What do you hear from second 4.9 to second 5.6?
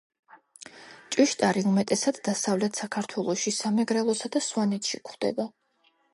გვხვდება.